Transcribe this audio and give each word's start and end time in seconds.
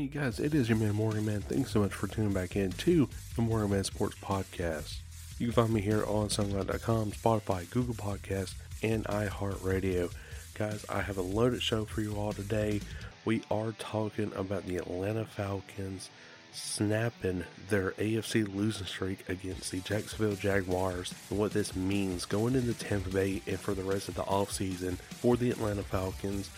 You 0.00 0.08
guys? 0.08 0.40
It 0.40 0.54
is 0.54 0.68
your 0.68 0.78
man, 0.78 0.94
Morgan 0.94 1.26
Man. 1.26 1.42
Thanks 1.42 1.72
so 1.72 1.80
much 1.80 1.92
for 1.92 2.06
tuning 2.06 2.32
back 2.32 2.56
in 2.56 2.72
to 2.72 3.06
the 3.36 3.42
Morgan 3.42 3.70
Man 3.70 3.84
Sports 3.84 4.16
Podcast. 4.22 4.96
You 5.38 5.48
can 5.48 5.52
find 5.52 5.74
me 5.74 5.82
here 5.82 6.04
on 6.06 6.28
SoundCloud.com, 6.28 7.12
Spotify, 7.12 7.68
Google 7.68 7.94
Podcasts, 7.94 8.54
and 8.82 9.04
iHeartRadio. 9.04 10.10
Guys, 10.54 10.86
I 10.88 11.02
have 11.02 11.18
a 11.18 11.22
loaded 11.22 11.62
show 11.62 11.84
for 11.84 12.00
you 12.00 12.14
all 12.14 12.32
today. 12.32 12.80
We 13.26 13.42
are 13.50 13.72
talking 13.72 14.32
about 14.34 14.64
the 14.64 14.78
Atlanta 14.78 15.26
Falcons 15.26 16.08
snapping 16.52 17.44
their 17.68 17.90
AFC 17.92 18.54
losing 18.54 18.86
streak 18.86 19.28
against 19.28 19.70
the 19.70 19.80
Jacksonville 19.80 20.34
Jaguars 20.34 21.14
and 21.28 21.38
what 21.38 21.52
this 21.52 21.76
means 21.76 22.24
going 22.24 22.54
into 22.54 22.72
Tampa 22.72 23.10
Bay 23.10 23.42
and 23.46 23.60
for 23.60 23.74
the 23.74 23.84
rest 23.84 24.08
of 24.08 24.14
the 24.14 24.22
offseason 24.22 24.96
for 24.96 25.36
the 25.36 25.50
Atlanta 25.50 25.82
Falcons. 25.82 26.48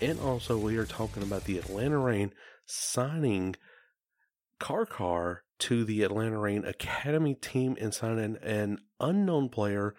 And 0.00 0.18
also, 0.18 0.58
we 0.58 0.76
are 0.76 0.86
talking 0.86 1.22
about 1.22 1.44
the 1.44 1.58
Atlanta 1.58 1.98
Reign 1.98 2.32
signing 2.70 3.56
CarCar 4.60 5.38
to 5.60 5.84
the 5.84 6.02
Atlanta 6.02 6.38
Reign 6.38 6.64
Academy 6.64 7.34
team 7.34 7.76
and 7.80 7.92
signing 7.92 8.36
an 8.42 8.78
unknown 8.98 9.48
player 9.48 9.94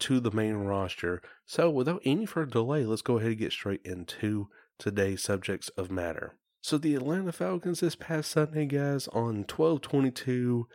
to 0.00 0.20
the 0.20 0.30
main 0.30 0.54
roster. 0.54 1.22
So, 1.46 1.70
without 1.70 2.02
any 2.04 2.26
further 2.26 2.50
delay, 2.50 2.84
let's 2.84 3.02
go 3.02 3.18
ahead 3.18 3.30
and 3.30 3.38
get 3.38 3.52
straight 3.52 3.82
into 3.84 4.48
today's 4.78 5.22
subjects 5.22 5.68
of 5.70 5.90
matter. 5.90 6.34
So, 6.60 6.78
the 6.78 6.94
Atlanta 6.94 7.32
Falcons 7.32 7.80
this 7.80 7.94
past 7.94 8.30
Sunday, 8.30 8.66
guys, 8.66 9.08
on 9.08 9.44
1222 9.44 10.66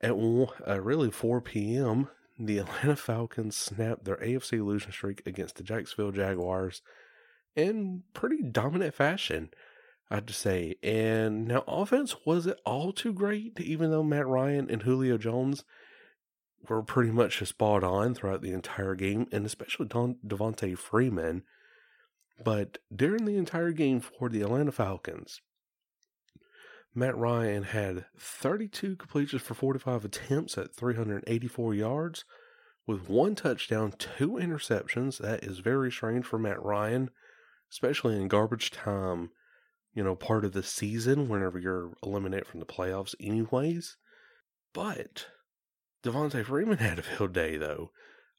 at 0.00 0.10
uh, 0.10 0.80
really 0.80 1.10
4 1.10 1.40
p.m., 1.40 2.08
the 2.38 2.58
Atlanta 2.60 2.96
Falcons 2.96 3.56
snapped 3.56 4.04
their 4.04 4.16
AFC 4.16 4.64
losing 4.64 4.92
streak 4.92 5.22
against 5.26 5.56
the 5.56 5.62
Jacksonville 5.62 6.12
Jaguars 6.12 6.82
in 7.54 8.02
pretty 8.12 8.42
dominant 8.42 8.94
fashion, 8.94 9.50
I 10.10 10.16
have 10.16 10.26
to 10.26 10.34
say. 10.34 10.76
And 10.82 11.48
now, 11.48 11.64
offense 11.66 12.16
wasn't 12.24 12.60
all 12.64 12.92
too 12.92 13.12
great, 13.12 13.58
even 13.60 13.90
though 13.90 14.02
Matt 14.02 14.26
Ryan 14.26 14.70
and 14.70 14.82
Julio 14.82 15.18
Jones 15.18 15.64
were 16.68 16.82
pretty 16.82 17.10
much 17.10 17.46
spot 17.46 17.84
on 17.84 18.14
throughout 18.14 18.42
the 18.42 18.52
entire 18.52 18.94
game, 18.94 19.26
and 19.32 19.44
especially 19.46 19.86
Don 19.86 20.16
Devonta 20.26 20.76
Freeman. 20.76 21.42
But 22.42 22.78
during 22.94 23.24
the 23.24 23.36
entire 23.36 23.72
game 23.72 24.00
for 24.00 24.28
the 24.28 24.42
Atlanta 24.42 24.72
Falcons, 24.72 25.40
Matt 26.94 27.16
Ryan 27.16 27.64
had 27.64 28.06
32 28.18 28.96
completions 28.96 29.42
for 29.42 29.54
45 29.54 30.04
attempts 30.04 30.56
at 30.56 30.74
384 30.74 31.74
yards 31.74 32.24
with 32.86 33.08
one 33.08 33.34
touchdown, 33.34 33.92
two 33.98 34.32
interceptions. 34.32 35.18
That 35.18 35.42
is 35.42 35.58
very 35.58 35.90
strange 35.90 36.24
for 36.24 36.38
Matt 36.38 36.62
Ryan, 36.62 37.10
especially 37.70 38.16
in 38.16 38.28
garbage 38.28 38.70
time, 38.70 39.30
you 39.94 40.02
know, 40.02 40.14
part 40.14 40.44
of 40.44 40.52
the 40.52 40.62
season 40.62 41.28
whenever 41.28 41.58
you're 41.58 41.92
eliminated 42.02 42.46
from 42.46 42.60
the 42.60 42.66
playoffs, 42.66 43.14
anyways. 43.20 43.96
But 44.72 45.26
Devonta 46.02 46.44
Freeman 46.44 46.78
had 46.78 46.98
a 46.98 47.02
field 47.02 47.32
day, 47.32 47.56
though. 47.56 47.90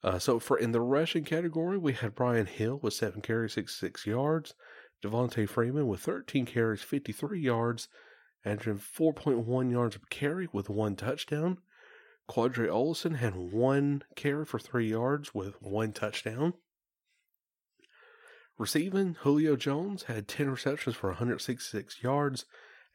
Uh, 0.04 0.20
so 0.20 0.38
for 0.38 0.58
in 0.58 0.72
the 0.72 0.82
rushing 0.82 1.24
category, 1.24 1.78
we 1.78 1.94
had 1.94 2.14
Brian 2.14 2.46
Hill 2.46 2.80
with 2.84 2.94
seven 2.94 3.22
carries, 3.22 3.54
66 3.54 4.06
yards. 4.06 4.54
Devonta 5.04 5.48
Freeman 5.48 5.88
with 5.88 6.02
13 6.02 6.46
carries, 6.46 6.82
53 6.82 7.40
yards, 7.40 7.88
averaging 8.44 8.80
4.1 8.80 9.72
yards 9.72 9.98
per 9.98 10.06
carry 10.10 10.48
with 10.52 10.70
one 10.70 10.96
touchdown. 10.96 11.58
Qadree 12.30 12.70
Ollison 12.70 13.18
had 13.18 13.36
one 13.36 14.04
carry 14.16 14.46
for 14.46 14.60
three 14.60 14.90
yards 14.90 15.34
with 15.34 15.62
one 15.62 15.94
touchdown. 15.94 16.54
Receiving, 18.58 19.16
Julio 19.22 19.56
Jones 19.56 20.04
had 20.04 20.28
10 20.28 20.50
receptions 20.50 20.96
for 20.96 21.10
166 21.10 22.02
yards, 22.02 22.46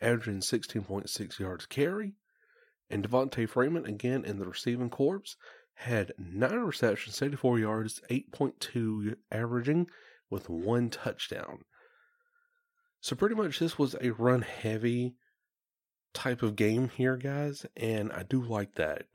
averaging 0.00 0.40
16.6 0.40 1.38
yards 1.38 1.66
carry. 1.66 2.14
And 2.88 3.06
Devonta 3.06 3.48
Freeman, 3.48 3.84
again 3.86 4.24
in 4.24 4.38
the 4.38 4.46
receiving 4.46 4.90
corps, 4.90 5.36
had 5.74 6.12
9 6.18 6.52
receptions, 6.60 7.16
74 7.16 7.58
yards, 7.58 8.00
8.2 8.10 9.16
averaging, 9.30 9.86
with 10.30 10.48
one 10.48 10.88
touchdown. 10.88 11.64
So, 13.00 13.16
pretty 13.16 13.34
much, 13.34 13.58
this 13.58 13.78
was 13.78 13.96
a 14.00 14.10
run 14.10 14.42
heavy 14.42 15.14
type 16.12 16.42
of 16.42 16.56
game 16.56 16.88
here, 16.88 17.16
guys, 17.16 17.66
and 17.76 18.12
I 18.12 18.22
do 18.22 18.42
like 18.42 18.74
that 18.74 19.06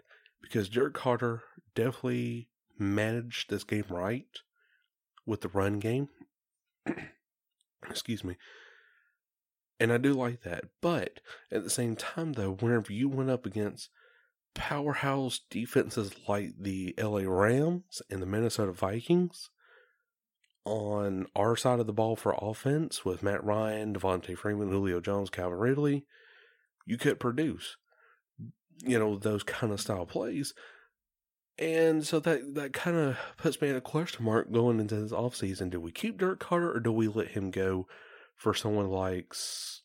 because 0.42 0.70
Dirk 0.70 0.98
Koetter 0.98 1.42
definitely 1.74 2.50
managed 2.78 3.50
this 3.50 3.64
game 3.64 3.86
right 3.90 4.26
with 5.26 5.42
the 5.42 5.50
run 5.50 5.80
game. 5.80 6.10
Excuse 7.90 8.24
me. 8.24 8.38
And 9.80 9.92
I 9.92 9.98
do 9.98 10.14
like 10.14 10.42
that. 10.44 10.66
But 10.82 11.20
at 11.52 11.64
the 11.64 11.70
same 11.70 11.96
time, 11.96 12.34
though, 12.34 12.52
whenever 12.52 12.94
you 12.94 13.10
went 13.10 13.30
up 13.30 13.46
against 13.46 13.90
powerhouse 14.54 15.42
defenses 15.50 16.12
like 16.28 16.54
the 16.60 16.96
LA 16.98 17.24
Rams 17.26 18.02
and 18.10 18.22
the 18.22 18.26
Minnesota 18.26 18.72
Vikings 18.72 19.50
on 20.64 21.28
our 21.36 21.56
side 21.56 21.80
of 21.80 21.88
the 21.88 21.94
ball 21.94 22.16
for 22.16 22.36
offense 22.42 23.06
with 23.06 23.22
Matt 23.22 23.44
Ryan, 23.44 23.94
Devonta 23.94 24.36
Freeman, 24.36 24.72
Julio 24.72 25.00
Jones, 25.00 25.30
Calvin 25.30 25.60
Ridley, 25.60 26.06
you 26.86 26.98
could 26.98 27.20
produce, 27.20 27.78
you 28.84 28.98
know, 28.98 29.18
those 29.18 29.44
kind 29.44 29.72
of 29.72 29.82
style 29.82 30.06
plays. 30.06 30.54
And 31.58 32.06
so 32.06 32.20
that, 32.20 32.56
that 32.56 32.74
kind 32.74 32.98
of 32.98 33.18
puts 33.38 33.62
me 33.62 33.70
at 33.70 33.78
a 33.78 33.82
question 33.82 34.26
mark 34.26 34.52
going 34.52 34.80
into 34.80 34.96
this 34.96 35.12
offseason. 35.12 35.70
Do 35.70 35.80
we 35.80 35.92
keep 35.92 36.18
Dirk 36.18 36.40
Koetter 36.40 36.76
or 36.76 36.80
do 36.80 36.92
we 36.92 37.08
let 37.08 37.30
him 37.30 37.50
go 37.50 37.88
for 38.36 38.54
someone 38.54 38.90
likes 38.90 39.82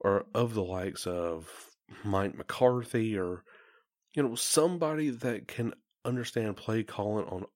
or 0.00 0.26
of 0.34 0.54
the 0.54 0.62
likes 0.62 1.06
of 1.06 1.70
Mike 2.04 2.36
McCarthy 2.36 3.18
or 3.18 3.44
you 4.14 4.22
know 4.22 4.34
somebody 4.34 5.10
that 5.10 5.48
can 5.48 5.72
understand 6.04 6.56
play 6.56 6.82
calling 6.82 7.26
on 7.26 7.46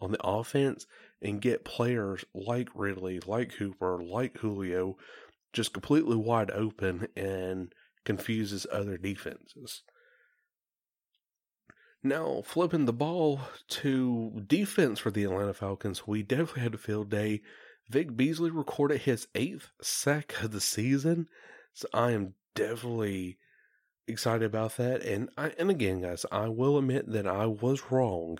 on 0.00 0.12
the 0.12 0.24
offense 0.24 0.86
and 1.22 1.40
get 1.40 1.64
players 1.64 2.24
like 2.34 2.68
Ridley, 2.74 3.20
like 3.26 3.52
Hooper, 3.52 4.02
like 4.02 4.38
Julio 4.38 4.96
just 5.52 5.72
completely 5.72 6.16
wide 6.16 6.50
open 6.50 7.08
and 7.16 7.72
confuses 8.04 8.66
other 8.70 8.98
defenses. 8.98 9.82
Now, 12.06 12.42
flipping 12.44 12.84
the 12.84 12.92
ball 12.92 13.40
to 13.68 14.44
defense 14.46 14.98
for 14.98 15.10
the 15.10 15.24
Atlanta 15.24 15.54
Falcons, 15.54 16.06
we 16.06 16.22
definitely 16.22 16.62
had 16.62 16.74
a 16.74 16.78
field 16.78 17.08
day. 17.08 17.40
Vic 17.88 18.14
Beasley 18.14 18.50
recorded 18.50 19.00
his 19.00 19.26
eighth 19.34 19.70
sack 19.80 20.34
of 20.42 20.52
the 20.52 20.60
season, 20.60 21.28
so 21.72 21.88
I 21.94 22.10
am 22.10 22.34
definitely 22.54 23.38
excited 24.06 24.44
about 24.44 24.76
that. 24.76 25.02
And 25.02 25.30
I, 25.38 25.52
and 25.58 25.70
again, 25.70 26.02
guys, 26.02 26.26
I 26.30 26.48
will 26.48 26.76
admit 26.76 27.10
that 27.10 27.26
I 27.26 27.46
was 27.46 27.90
wrong 27.90 28.38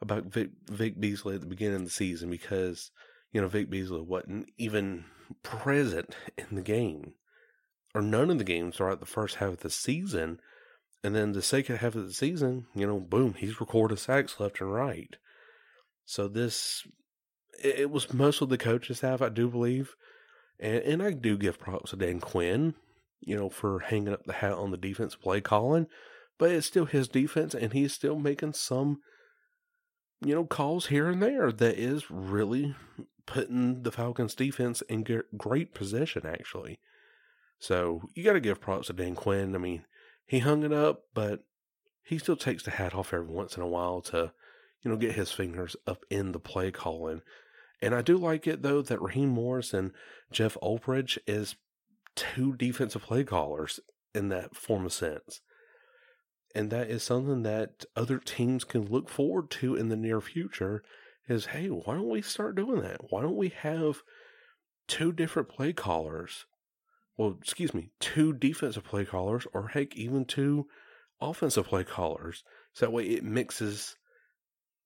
about 0.00 0.26
Vic, 0.26 0.50
Vic 0.70 1.00
Beasley 1.00 1.34
at 1.34 1.40
the 1.40 1.48
beginning 1.48 1.76
of 1.76 1.84
the 1.84 1.90
season 1.90 2.30
because 2.30 2.92
you 3.32 3.40
know 3.40 3.48
Vic 3.48 3.70
Beasley 3.70 4.02
wasn't 4.02 4.50
even 4.56 5.04
present 5.42 6.14
in 6.38 6.54
the 6.54 6.62
game 6.62 7.14
or 7.92 8.02
none 8.02 8.30
of 8.30 8.38
the 8.38 8.44
games 8.44 8.76
throughout 8.76 9.00
the 9.00 9.06
first 9.06 9.36
half 9.36 9.54
of 9.54 9.60
the 9.60 9.70
season. 9.70 10.40
And 11.04 11.14
then 11.14 11.32
the 11.32 11.42
second 11.42 11.76
half 11.76 11.94
of 11.94 12.06
the 12.06 12.14
season, 12.14 12.66
you 12.74 12.86
know, 12.86 12.98
boom, 12.98 13.34
he's 13.34 13.60
recorded 13.60 13.98
sacks 13.98 14.40
left 14.40 14.62
and 14.62 14.72
right. 14.72 15.16
So 16.06 16.28
this, 16.28 16.82
it 17.62 17.90
was 17.90 18.14
most 18.14 18.40
of 18.40 18.48
the 18.48 18.56
coaches 18.56 18.98
staff, 18.98 19.20
I 19.20 19.28
do 19.28 19.48
believe. 19.50 19.94
And, 20.58 20.76
and 20.78 21.02
I 21.02 21.10
do 21.10 21.36
give 21.36 21.58
props 21.58 21.90
to 21.90 21.96
Dan 21.96 22.20
Quinn, 22.20 22.74
you 23.20 23.36
know, 23.36 23.50
for 23.50 23.80
hanging 23.80 24.14
up 24.14 24.24
the 24.24 24.32
hat 24.32 24.54
on 24.54 24.70
the 24.70 24.78
defense 24.78 25.14
play 25.14 25.42
calling, 25.42 25.88
but 26.38 26.50
it's 26.50 26.66
still 26.66 26.86
his 26.86 27.06
defense, 27.06 27.54
and 27.54 27.74
he's 27.74 27.92
still 27.92 28.18
making 28.18 28.54
some, 28.54 29.00
you 30.24 30.34
know, 30.34 30.46
calls 30.46 30.86
here 30.86 31.10
and 31.10 31.22
there 31.22 31.52
that 31.52 31.78
is 31.78 32.10
really 32.10 32.74
putting 33.26 33.82
the 33.82 33.92
Falcons 33.92 34.34
defense 34.34 34.80
in 34.88 35.04
great 35.36 35.74
position, 35.74 36.24
actually. 36.24 36.78
So 37.58 38.08
you 38.14 38.24
got 38.24 38.32
to 38.32 38.40
give 38.40 38.62
props 38.62 38.86
to 38.86 38.94
Dan 38.94 39.14
Quinn. 39.14 39.54
I 39.54 39.58
mean, 39.58 39.84
he 40.26 40.40
hung 40.40 40.62
it 40.62 40.72
up, 40.72 41.04
but 41.14 41.44
he 42.02 42.18
still 42.18 42.36
takes 42.36 42.62
the 42.62 42.70
hat 42.70 42.94
off 42.94 43.12
every 43.12 43.26
once 43.26 43.56
in 43.56 43.62
a 43.62 43.68
while 43.68 44.00
to, 44.02 44.32
you 44.82 44.90
know, 44.90 44.96
get 44.96 45.12
his 45.14 45.32
fingers 45.32 45.76
up 45.86 46.04
in 46.10 46.32
the 46.32 46.38
play 46.38 46.70
calling. 46.70 47.22
And 47.80 47.94
I 47.94 48.02
do 48.02 48.16
like 48.16 48.46
it 48.46 48.62
though 48.62 48.82
that 48.82 49.02
Raheem 49.02 49.30
Morris 49.30 49.74
and 49.74 49.92
Jeff 50.30 50.56
Ulbrich 50.62 51.18
is 51.26 51.56
two 52.14 52.54
defensive 52.54 53.02
play 53.02 53.24
callers 53.24 53.80
in 54.14 54.28
that 54.28 54.54
form 54.54 54.86
of 54.86 54.92
sense. 54.92 55.40
And 56.54 56.70
that 56.70 56.88
is 56.88 57.02
something 57.02 57.42
that 57.42 57.84
other 57.96 58.18
teams 58.18 58.64
can 58.64 58.86
look 58.86 59.08
forward 59.08 59.50
to 59.52 59.74
in 59.74 59.88
the 59.88 59.96
near 59.96 60.20
future 60.20 60.84
is 61.28 61.46
hey, 61.46 61.68
why 61.68 61.94
don't 61.94 62.08
we 62.08 62.22
start 62.22 62.54
doing 62.54 62.82
that? 62.82 63.10
Why 63.10 63.22
don't 63.22 63.36
we 63.36 63.48
have 63.48 64.02
two 64.86 65.12
different 65.12 65.48
play 65.48 65.72
callers? 65.72 66.46
Well, 67.16 67.36
excuse 67.40 67.72
me, 67.72 67.90
two 68.00 68.32
defensive 68.32 68.84
play 68.84 69.04
callers, 69.04 69.46
or 69.52 69.68
heck, 69.68 69.94
even 69.96 70.24
two 70.24 70.66
offensive 71.20 71.66
play 71.66 71.84
callers. 71.84 72.42
So 72.72 72.86
that 72.86 72.92
way 72.92 73.04
it 73.04 73.24
mixes, 73.24 73.96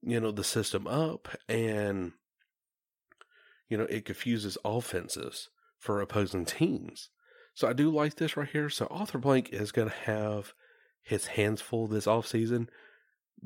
you 0.02 0.20
know, 0.20 0.30
the 0.30 0.44
system 0.44 0.86
up 0.86 1.28
and, 1.48 2.12
you 3.68 3.78
know, 3.78 3.84
it 3.84 4.04
confuses 4.04 4.58
offenses 4.64 5.48
for 5.78 6.00
opposing 6.00 6.44
teams. 6.44 7.08
So 7.54 7.66
I 7.66 7.72
do 7.72 7.90
like 7.90 8.16
this 8.16 8.36
right 8.36 8.48
here. 8.48 8.68
So 8.68 8.86
Arthur 8.86 9.18
Blank 9.18 9.50
is 9.52 9.72
going 9.72 9.88
to 9.88 9.94
have 9.94 10.52
his 11.02 11.26
hands 11.26 11.60
full 11.60 11.86
this 11.86 12.06
offseason. 12.06 12.68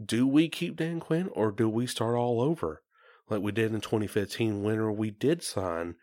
Do 0.04 0.26
we 0.26 0.48
keep 0.48 0.76
Dan 0.76 1.00
Quinn 1.00 1.28
or 1.32 1.52
do 1.52 1.68
we 1.68 1.86
start 1.86 2.16
all 2.16 2.40
over 2.40 2.82
like 3.30 3.42
we 3.42 3.52
did 3.52 3.72
in 3.72 3.80
2015 3.80 4.62
when 4.62 4.96
we 4.96 5.10
did 5.10 5.42
sign 5.42 5.94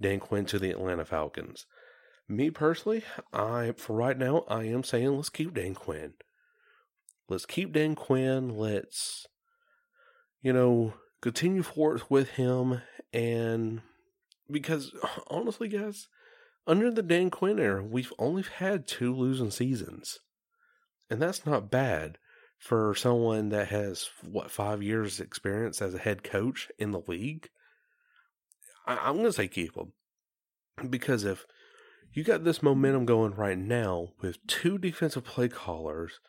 Dan 0.00 0.18
Quinn 0.18 0.44
to 0.46 0.58
the 0.58 0.70
Atlanta 0.70 1.04
Falcons? 1.04 1.66
Me 2.28 2.50
personally, 2.50 3.04
I 3.32 3.72
for 3.76 3.94
right 3.94 4.16
now 4.16 4.44
I 4.48 4.64
am 4.64 4.82
saying 4.82 5.16
let's 5.16 5.28
keep 5.28 5.54
Dan 5.54 5.74
Quinn. 5.74 6.14
Let's 7.28 7.46
keep 7.46 7.72
Dan 7.72 7.94
Quinn. 7.94 8.56
Let's, 8.56 9.26
you 10.42 10.52
know, 10.52 10.94
continue 11.20 11.62
forward 11.62 12.02
with 12.08 12.30
him. 12.30 12.82
And 13.12 13.82
because 14.50 14.92
honestly, 15.28 15.68
guys, 15.68 16.08
under 16.66 16.90
the 16.90 17.02
Dan 17.02 17.30
Quinn 17.30 17.58
era, 17.58 17.82
we've 17.82 18.12
only 18.18 18.42
had 18.42 18.86
two 18.86 19.14
losing 19.14 19.50
seasons. 19.50 20.18
And 21.10 21.20
that's 21.20 21.44
not 21.44 21.70
bad 21.70 22.18
for 22.58 22.94
someone 22.94 23.50
that 23.50 23.68
has, 23.68 24.08
what, 24.22 24.50
five 24.50 24.82
years' 24.82 25.20
experience 25.20 25.82
as 25.82 25.94
a 25.94 25.98
head 25.98 26.24
coach 26.24 26.70
in 26.78 26.92
the 26.92 27.02
league. 27.06 27.50
I, 28.86 29.08
am 29.08 29.16
going 29.16 29.26
to 29.26 29.32
say 29.32 29.48
keep 29.48 29.76
him. 29.76 29.92
Because 30.88 31.24
if 31.24 31.46
you 32.14 32.22
got 32.22 32.44
this 32.44 32.62
momentum 32.62 33.04
going 33.04 33.34
right 33.34 33.58
now 33.58 34.10
with 34.20 34.44
two 34.46 34.78
defensive 34.78 35.24
play 35.24 35.48
callers 35.48 36.20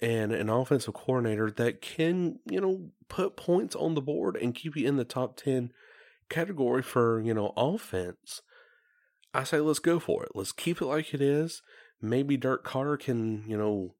and 0.00 0.32
an 0.32 0.50
offensive 0.50 0.94
coordinator 0.94 1.50
that 1.50 1.80
can, 1.80 2.40
you 2.44 2.60
know, 2.60 2.90
put 3.08 3.36
points 3.36 3.74
on 3.76 3.94
the 3.94 4.02
board 4.02 4.36
and 4.36 4.54
keep 4.54 4.76
you 4.76 4.86
in 4.86 4.96
the 4.96 5.04
top 5.04 5.36
10 5.36 5.72
category 6.28 6.82
for, 6.82 7.20
you 7.20 7.32
know, 7.32 7.52
offense, 7.56 8.42
I 9.32 9.44
say 9.44 9.60
let's 9.60 9.78
go 9.78 9.98
for 10.00 10.24
it. 10.24 10.32
Let's 10.34 10.52
keep 10.52 10.82
it 10.82 10.86
like 10.86 11.14
it 11.14 11.22
is. 11.22 11.62
Maybe 12.02 12.36
Dirk 12.36 12.66
Koetter 12.66 12.98
can, 12.98 13.44
you 13.46 13.56
know, 13.56 13.94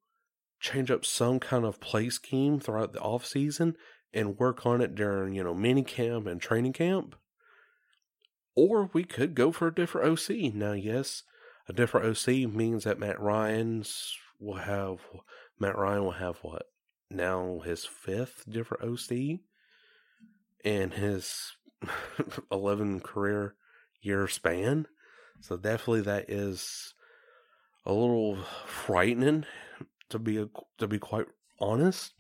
change 0.61 0.91
up 0.91 1.05
some 1.05 1.38
kind 1.38 1.64
of 1.64 1.81
play 1.81 2.11
scheme 2.11 2.59
throughout 2.59 2.93
the 2.93 3.00
off 3.00 3.25
season 3.25 3.76
and 4.12 4.38
work 4.38 4.67
on 4.67 4.81
it 4.81 4.94
during, 4.94 5.35
you 5.35 5.44
know, 5.44 5.55
mini 5.55 5.82
camp 5.82 6.26
and 6.26 6.41
training 6.41 6.73
camp. 6.73 7.14
Or 8.56 8.91
we 8.94 9.05
could 9.05 9.35
go 9.35 9.53
for 9.53 9.69
a 9.69 9.75
different 9.75 10.08
OC. 10.08 10.55
Now, 10.55 10.73
yes, 10.73 11.23
a 11.69 11.73
different 11.73 12.06
OC 12.06 12.50
means 12.50 12.85
that 12.85 12.99
Matt 12.99 13.20
Ryan's 13.20 14.17
will 14.41 14.56
have 14.56 15.00
Matt 15.58 15.76
Ryan 15.76 16.05
will 16.05 16.12
have 16.12 16.38
what 16.38 16.64
now 17.11 17.61
his 17.64 17.85
fifth 17.85 18.44
different 18.49 18.85
OC 18.85 19.41
in 20.64 20.91
his 20.91 21.53
11 22.50 23.00
career 23.00 23.55
year 24.00 24.26
span. 24.26 24.87
So 25.41 25.56
definitely 25.56 26.02
that 26.02 26.31
is 26.31 26.94
a 27.85 27.93
little 27.93 28.38
frightening 28.67 29.44
to 30.09 30.19
be 30.19 30.38
a, 30.38 30.49
to 30.79 30.88
be 30.88 30.99
quite 30.99 31.26
honest. 31.61 32.12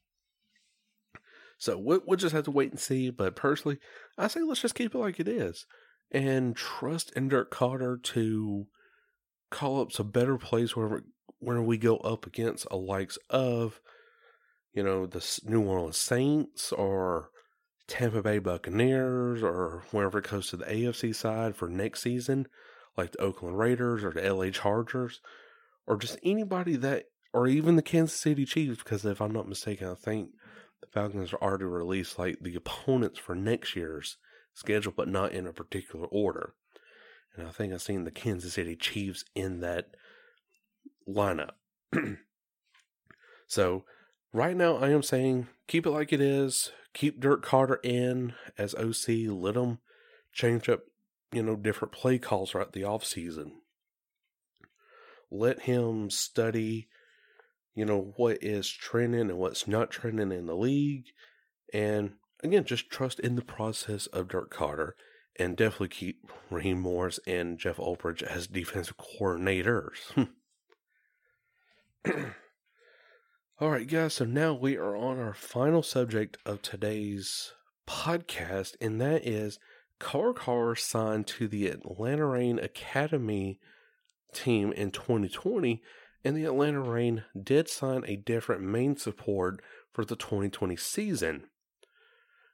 So 1.58 1.78
we'll, 1.78 2.02
we'll 2.06 2.18
just 2.18 2.34
have 2.34 2.44
to 2.44 2.50
wait 2.50 2.70
and 2.70 2.80
see. 2.80 3.10
But 3.10 3.36
personally, 3.36 3.78
I 4.18 4.28
say 4.28 4.40
let's 4.40 4.60
just 4.60 4.74
keep 4.74 4.94
it 4.94 4.98
like 4.98 5.18
it 5.18 5.28
is 5.28 5.66
and 6.10 6.56
trust 6.56 7.12
Dirk 7.14 7.50
Koetter 7.50 8.02
to 8.02 8.66
call 9.50 9.80
up 9.80 9.92
some 9.92 10.10
better 10.10 10.38
plays 10.38 10.76
whenever 10.76 11.04
when 11.38 11.66
we 11.66 11.76
go 11.76 11.98
up 11.98 12.26
against 12.26 12.66
a 12.70 12.76
likes 12.76 13.18
of, 13.30 13.80
you 14.72 14.82
know, 14.82 15.06
the 15.06 15.40
New 15.44 15.62
Orleans 15.62 15.96
Saints 15.96 16.72
or 16.72 17.30
Tampa 17.86 18.22
Bay 18.22 18.38
Buccaneers 18.38 19.42
or 19.42 19.84
whenever 19.90 20.18
it 20.18 20.28
goes 20.28 20.48
to 20.48 20.56
the 20.56 20.64
AFC 20.64 21.14
side 21.14 21.54
for 21.54 21.68
next 21.68 22.02
season, 22.02 22.46
like 22.96 23.12
the 23.12 23.20
Oakland 23.20 23.58
Raiders 23.58 24.02
or 24.02 24.10
the 24.10 24.32
LA 24.32 24.50
Chargers, 24.50 25.20
or 25.86 25.96
just 25.96 26.18
anybody 26.22 26.76
that, 26.76 27.04
or 27.32 27.46
even 27.46 27.76
the 27.76 27.82
Kansas 27.82 28.18
City 28.18 28.44
Chiefs, 28.44 28.82
because 28.82 29.04
if 29.04 29.20
I'm 29.20 29.32
not 29.32 29.48
mistaken, 29.48 29.88
I 29.88 29.94
think 29.94 30.30
the 30.80 30.86
Falcons 30.86 31.32
are 31.32 31.42
already 31.42 31.64
released 31.64 32.18
like 32.18 32.38
the 32.40 32.56
opponents 32.56 33.18
for 33.18 33.34
next 33.34 33.76
year's 33.76 34.16
schedule, 34.56 34.92
but 34.96 35.08
not 35.08 35.32
in 35.32 35.46
a 35.46 35.52
particular 35.52 36.06
order. 36.06 36.54
And 37.36 37.46
I 37.46 37.50
think 37.50 37.72
I've 37.72 37.82
seen 37.82 38.04
the 38.04 38.10
Kansas 38.10 38.54
City 38.54 38.74
Chiefs 38.74 39.24
in 39.34 39.60
that 39.60 39.94
lineup. 41.06 41.52
so 43.46 43.84
right 44.32 44.56
now 44.56 44.76
I 44.76 44.88
am 44.88 45.02
saying 45.02 45.48
keep 45.68 45.86
it 45.86 45.90
like 45.90 46.12
it 46.12 46.20
is. 46.20 46.72
Keep 46.94 47.20
Dirk 47.20 47.44
Koetter 47.44 47.76
in 47.84 48.32
as 48.56 48.74
OC. 48.74 49.28
Let 49.28 49.56
him 49.56 49.78
change 50.32 50.70
up, 50.70 50.80
you 51.30 51.42
know, 51.42 51.54
different 51.54 51.92
play 51.92 52.18
calls 52.18 52.50
throughout 52.50 52.72
the 52.72 52.84
off 52.84 53.04
season. 53.04 53.60
Let 55.30 55.62
him 55.62 56.08
study, 56.08 56.88
you 57.74 57.84
know, 57.84 58.14
what 58.16 58.38
is 58.42 58.70
trending 58.70 59.28
and 59.28 59.36
what's 59.36 59.68
not 59.68 59.90
trending 59.90 60.32
in 60.32 60.46
the 60.46 60.56
league. 60.56 61.08
And 61.74 62.14
again, 62.46 62.64
just 62.64 62.90
trust 62.90 63.20
in 63.20 63.36
the 63.36 63.42
process 63.42 64.06
of 64.08 64.28
Dirk 64.28 64.54
Koetter 64.54 64.92
and 65.38 65.56
definitely 65.56 65.88
keep 65.88 66.30
Raheem 66.50 66.80
Morris 66.80 67.20
and 67.26 67.58
Jeff 67.58 67.76
Ulbrich 67.76 68.22
as 68.22 68.46
defensive 68.46 68.96
coordinators. 68.96 70.12
Hmm. 70.14 70.24
All 73.60 73.70
right, 73.70 73.88
guys, 73.88 74.14
so 74.14 74.24
now 74.24 74.52
we 74.54 74.76
are 74.76 74.96
on 74.96 75.18
our 75.18 75.34
final 75.34 75.82
subject 75.82 76.36
of 76.44 76.62
today's 76.62 77.52
podcast, 77.88 78.74
and 78.80 79.00
that 79.00 79.26
is 79.26 79.58
CarCar 79.98 80.78
signed 80.78 81.26
to 81.28 81.48
the 81.48 81.68
Atlanta 81.68 82.26
Reign 82.26 82.58
Academy 82.58 83.58
team 84.34 84.72
in 84.72 84.90
2020, 84.90 85.82
and 86.22 86.36
the 86.36 86.44
Atlanta 86.44 86.80
Reign 86.80 87.24
did 87.40 87.68
sign 87.68 88.04
a 88.06 88.16
different 88.16 88.62
main 88.62 88.96
support 88.96 89.62
for 89.90 90.04
the 90.04 90.16
2020 90.16 90.76
season. 90.76 91.44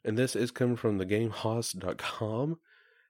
And 0.05 0.19
this 0.19 0.35
is 0.35 0.51
coming 0.51 0.77
from 0.77 0.99
the. 0.99 1.05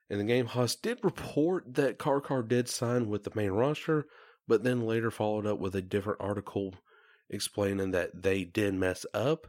And 0.09 0.19
the 0.19 0.33
GameHaus 0.33 0.81
did 0.81 0.99
report 1.03 1.73
that 1.73 1.97
Carr 1.97 2.43
did 2.43 2.69
sign 2.69 3.09
with 3.09 3.23
the 3.23 3.31
main 3.33 3.51
roster, 3.51 4.05
but 4.47 4.63
then 4.63 4.85
later 4.85 5.09
followed 5.09 5.47
up 5.47 5.59
with 5.59 5.75
a 5.75 5.81
different 5.81 6.21
article 6.21 6.75
explaining 7.29 7.91
that 7.91 8.21
they 8.21 8.43
did 8.43 8.75
mess 8.75 9.05
up. 9.13 9.47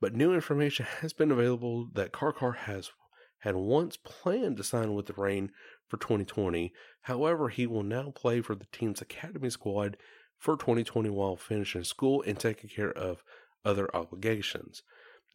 But 0.00 0.14
new 0.14 0.34
information 0.34 0.86
has 1.00 1.12
been 1.12 1.30
available 1.30 1.88
that 1.94 2.12
Carr 2.12 2.52
has 2.52 2.90
had 3.40 3.56
once 3.56 3.96
planned 3.96 4.56
to 4.58 4.64
sign 4.64 4.94
with 4.94 5.06
the 5.06 5.14
Reign 5.14 5.50
for 5.88 5.96
2020. 5.96 6.72
However, 7.02 7.48
he 7.48 7.66
will 7.66 7.82
now 7.82 8.10
play 8.10 8.40
for 8.40 8.54
the 8.54 8.66
team's 8.72 9.02
academy 9.02 9.50
squad 9.50 9.96
for 10.38 10.56
2020 10.56 11.10
while 11.10 11.36
finishing 11.36 11.84
school 11.84 12.22
and 12.22 12.38
taking 12.38 12.70
care 12.70 12.92
of 12.92 13.22
other 13.64 13.94
obligations. 13.94 14.82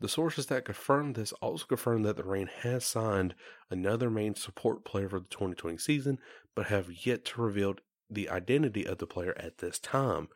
The 0.01 0.09
sources 0.09 0.45
that 0.45 0.65
confirmed 0.65 1.15
this 1.15 1.33
also 1.33 1.65
confirmed 1.65 2.05
that 2.05 2.15
the 2.15 2.23
Reign 2.23 2.49
has 2.61 2.85
signed 2.85 3.35
another 3.69 4.09
main 4.09 4.33
support 4.35 4.85
player 4.85 5.09
for 5.09 5.19
the 5.19 5.25
2020 5.25 5.77
season, 5.77 6.19
but 6.55 6.67
have 6.67 7.05
yet 7.05 7.25
to 7.25 7.41
reveal 7.41 7.75
the 8.09 8.29
identity 8.29 8.85
of 8.85 8.99
the 8.99 9.07
player 9.07 9.33
at 9.37 9.57
this 9.57 9.77
time. 9.77 10.29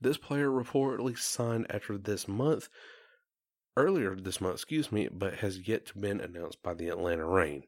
This 0.00 0.16
player 0.16 0.48
reportedly 0.48 1.16
signed 1.18 1.66
after 1.68 1.98
this 1.98 2.26
month, 2.26 2.68
earlier 3.76 4.16
this 4.16 4.40
month, 4.40 4.54
excuse 4.54 4.90
me, 4.90 5.08
but 5.12 5.34
has 5.34 5.68
yet 5.68 5.86
to 5.86 5.98
been 5.98 6.20
announced 6.20 6.62
by 6.62 6.72
the 6.72 6.88
Atlanta 6.88 7.26
Reign. 7.26 7.64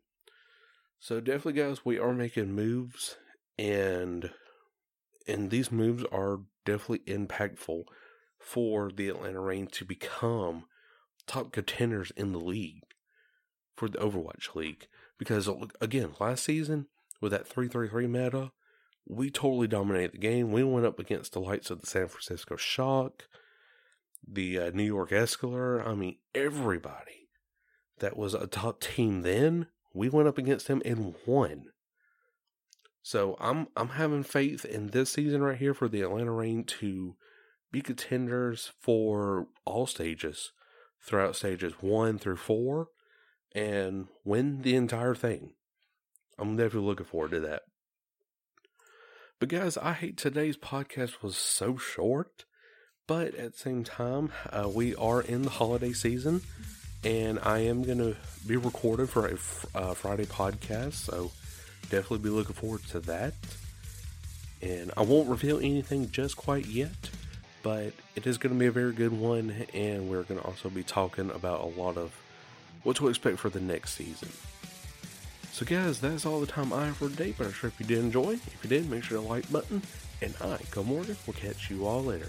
So 0.99 1.21
definitely, 1.21 1.63
guys, 1.63 1.85
we 1.85 1.99
are 1.99 2.13
making 2.13 2.53
moves, 2.53 3.17
and 3.59 4.31
and 5.27 5.51
these 5.51 5.71
moves 5.71 6.05
are 6.11 6.41
definitely 6.65 7.01
impactful 7.13 7.85
for 8.39 8.91
the 8.91 9.09
Atlanta 9.09 9.41
Reign 9.41 9.67
to 9.69 9.85
become 9.85 10.65
top 11.29 11.53
contenders 11.53 12.11
in 12.17 12.33
the 12.33 12.41
league 12.41 12.83
for 13.77 13.89
the 13.89 13.99
Overwatch 13.99 14.55
League. 14.55 14.89
Because 15.19 15.49
again, 15.81 16.15
last 16.21 16.45
season 16.45 16.87
with 17.21 17.33
that 17.33 17.47
three 17.47 17.69
three 17.69 17.89
three 17.89 18.07
meta, 18.07 18.53
we 19.07 19.31
totally 19.31 19.69
dominated 19.69 20.13
the 20.13 20.19
game. 20.19 20.53
We 20.53 20.65
went 20.65 20.87
up 20.87 20.99
against 20.99 21.33
the 21.33 21.41
likes 21.41 21.71
of 21.71 21.81
the 21.81 21.87
San 21.87 22.09
Francisco 22.09 22.57
Shock, 22.57 23.25
the 24.27 24.59
uh, 24.59 24.71
New 24.71 24.85
York 24.85 25.13
Escalade. 25.13 25.83
I 25.87 25.95
mean, 25.95 26.17
everybody 26.35 27.31
that 27.99 28.17
was 28.17 28.35
a 28.35 28.47
top 28.47 28.81
team 28.81 29.23
then, 29.23 29.67
we 29.95 30.09
went 30.09 30.29
up 30.29 30.39
against 30.39 30.69
them 30.69 30.83
and 30.85 31.15
won. 31.27 31.67
So 33.03 33.37
I'm 33.41 33.69
I'm 33.77 33.91
having 33.91 34.23
faith 34.23 34.65
in 34.65 34.89
this 34.89 35.11
season 35.11 35.43
right 35.43 35.59
here 35.59 35.75
for 35.75 35.89
the 35.89 36.03
Atlanta 36.03 36.33
Reign 36.33 36.65
to 36.65 37.17
be 37.73 37.81
contenders 37.81 38.73
for 38.81 39.49
all 39.65 39.87
stages 39.87 40.53
throughout 41.03 41.37
stages 41.37 41.75
one 41.81 42.19
through 42.19 42.37
four 42.37 42.89
and 43.55 44.09
win 44.25 44.63
the 44.63 44.75
entire 44.75 45.15
thing. 45.15 45.53
I'm 46.39 46.57
definitely 46.57 46.89
looking 46.89 47.07
forward 47.07 47.33
to 47.33 47.41
that. 47.41 47.63
But 49.41 49.49
guys, 49.49 49.77
I 49.77 49.93
hate 49.93 50.17
today's 50.17 50.57
podcast 50.57 51.23
was 51.23 51.37
so 51.37 51.77
short, 51.77 52.45
but 53.07 53.35
at 53.37 53.53
the 53.53 53.59
same 53.59 53.85
time, 53.85 54.33
uh, 54.51 54.69
we 54.69 54.97
are 54.97 55.21
in 55.21 55.43
the 55.43 55.51
holiday 55.51 55.93
season, 55.93 56.43
and 57.05 57.39
I 57.43 57.61
am 57.61 57.85
going 57.85 57.99
to 57.99 58.17
be 58.47 58.57
recorded 58.57 59.09
for 59.09 59.29
a 59.29 59.79
uh, 59.79 59.95
Friday 59.95 60.27
podcast, 60.27 60.95
so 60.95 61.31
definitely 61.83 62.19
be 62.19 62.31
looking 62.31 62.55
forward 62.55 62.83
to 62.89 63.01
that. 63.01 63.35
And 64.61 64.91
I 64.97 65.03
won't 65.03 65.29
reveal 65.29 65.59
anything 65.59 66.11
just 66.11 66.37
quite 66.37 66.67
yet, 66.67 67.11
but 67.63 67.93
it 68.15 68.27
is 68.27 68.39
going 68.39 68.55
to 68.55 68.59
be 68.59 68.67
a 68.67 68.73
very 68.73 68.93
good 68.93 69.13
one, 69.13 69.67
and 69.75 70.09
we're 70.09 70.23
going 70.23 70.41
to 70.41 70.47
also 70.47 70.69
be 70.69 70.83
talking 70.83 71.31
about 71.31 71.61
a 71.61 71.81
lot 71.81 71.97
of 71.97 72.13
what 72.83 72.97
to 72.97 73.09
expect 73.09 73.39
for 73.39 73.51
the 73.51 73.61
next 73.61 73.95
season. 73.95 74.29
So, 75.53 75.67
guys, 75.67 76.01
that's 76.01 76.25
all 76.25 76.41
the 76.41 76.47
time 76.47 76.73
I 76.73 76.87
have 76.87 76.99
for 76.99 77.09
today, 77.09 77.35
but 77.37 77.49
I'm 77.49 77.53
sure 77.53 77.69
if 77.69 77.81
you 77.81 77.87
did 77.87 77.99
enjoy, 77.99 78.35
if 78.35 78.61
you 78.63 78.71
did, 78.71 78.89
make 78.89 79.03
sure 79.03 79.21
to 79.21 79.27
like 79.27 79.51
button, 79.51 79.83
and 80.23 80.35
I, 80.41 80.59
Go 80.71 80.85
Morgan, 80.85 81.17
will 81.27 81.35
catch 81.35 81.71
you 81.71 81.87
all 81.87 82.05
later. 82.05 82.29